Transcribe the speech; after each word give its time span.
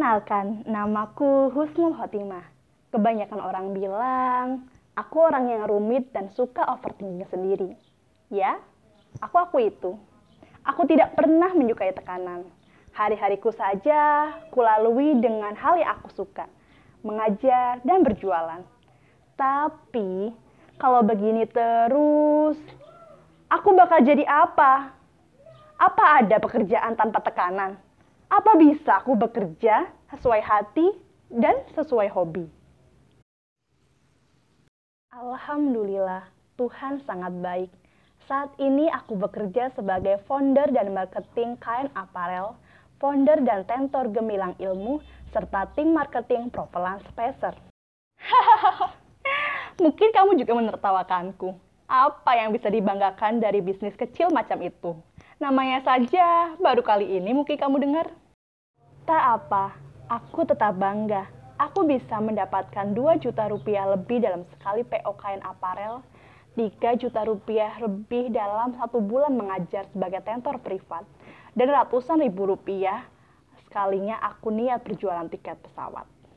Perkenalkan, 0.00 0.64
namaku 0.64 1.52
Husnul 1.52 1.92
Khotimah. 1.92 2.40
Kebanyakan 2.88 3.36
orang 3.36 3.76
bilang, 3.76 4.64
aku 4.96 5.28
orang 5.28 5.52
yang 5.52 5.68
rumit 5.68 6.08
dan 6.16 6.32
suka 6.32 6.64
overthinking 6.72 7.28
sendiri. 7.28 7.76
Ya, 8.32 8.56
aku 9.20 9.36
aku 9.36 9.60
itu. 9.60 10.00
Aku 10.64 10.88
tidak 10.88 11.12
pernah 11.20 11.52
menyukai 11.52 11.92
tekanan. 11.92 12.48
Hari-hariku 12.96 13.52
saja 13.52 14.32
kulalui 14.48 15.20
dengan 15.20 15.52
hal 15.52 15.76
yang 15.76 15.92
aku 15.92 16.08
suka, 16.16 16.48
mengajar 17.04 17.84
dan 17.84 18.00
berjualan. 18.00 18.64
Tapi, 19.36 20.32
kalau 20.80 21.04
begini 21.04 21.44
terus, 21.44 22.56
aku 23.52 23.76
bakal 23.76 24.00
jadi 24.00 24.24
apa? 24.24 24.96
Apa 25.76 26.24
ada 26.24 26.40
pekerjaan 26.40 26.96
tanpa 26.96 27.20
tekanan? 27.20 27.89
Apa 28.30 28.54
bisa 28.54 29.02
aku 29.02 29.18
bekerja 29.18 29.90
sesuai 30.14 30.38
hati 30.38 30.86
dan 31.34 31.66
sesuai 31.74 32.06
hobi? 32.14 32.46
Alhamdulillah, 35.10 36.30
Tuhan 36.54 37.02
sangat 37.02 37.34
baik. 37.42 37.70
Saat 38.30 38.54
ini 38.62 38.86
aku 38.86 39.18
bekerja 39.18 39.74
sebagai 39.74 40.22
founder 40.30 40.70
dan 40.70 40.94
marketing 40.94 41.58
kain 41.58 41.90
aparel, 41.98 42.54
founder 43.02 43.42
dan 43.42 43.66
tentor 43.66 44.06
gemilang 44.14 44.54
ilmu, 44.62 45.02
serta 45.34 45.66
tim 45.74 45.90
marketing 45.90 46.54
Propelan 46.54 47.02
Spacer. 47.10 47.58
Mungkin 49.82 50.14
kamu 50.14 50.38
juga 50.38 50.54
menertawakanku. 50.54 51.58
Apa 51.90 52.38
yang 52.38 52.54
bisa 52.54 52.70
dibanggakan 52.70 53.42
dari 53.42 53.58
bisnis 53.58 53.98
kecil 53.98 54.30
macam 54.30 54.62
itu? 54.62 54.94
Namanya 55.40 55.80
saja 55.80 56.52
baru 56.60 56.84
kali 56.84 57.16
ini 57.16 57.32
mungkin 57.32 57.56
kamu 57.56 57.80
dengar. 57.80 58.12
Tak 59.08 59.40
apa, 59.40 59.72
aku 60.12 60.44
tetap 60.44 60.76
bangga. 60.76 61.24
Aku 61.56 61.88
bisa 61.88 62.20
mendapatkan 62.20 62.92
2 62.92 63.16
juta 63.24 63.48
rupiah 63.48 63.88
lebih 63.88 64.20
dalam 64.20 64.44
sekali 64.52 64.84
PO 64.84 65.16
kain 65.16 65.40
aparel, 65.40 66.04
3 66.60 66.92
juta 67.00 67.24
rupiah 67.24 67.72
lebih 67.80 68.28
dalam 68.28 68.76
satu 68.76 69.00
bulan 69.00 69.32
mengajar 69.32 69.88
sebagai 69.88 70.20
tentor 70.28 70.60
privat, 70.60 71.08
dan 71.56 71.72
ratusan 71.72 72.20
ribu 72.20 72.44
rupiah 72.44 73.08
sekalinya 73.64 74.20
aku 74.20 74.52
niat 74.52 74.84
berjualan 74.84 75.24
tiket 75.32 75.56
pesawat. 75.64 76.04